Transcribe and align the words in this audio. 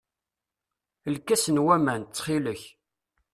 Lkas 1.15 1.45
n 1.49 1.63
waman, 1.65 2.01
ttxil-k. 2.03 2.63